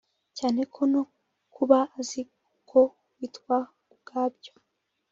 cyane 0.37 0.61
ko 0.73 0.81
no 0.91 1.03
kuba 1.55 1.77
azi 1.99 2.21
uko 2.59 2.79
witwa 3.17 3.57
ubwa 3.93 4.21
byo 4.35 4.53